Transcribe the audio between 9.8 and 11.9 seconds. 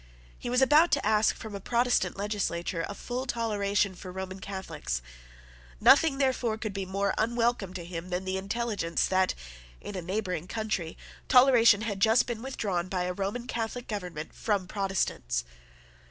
a neighbouring country, toleration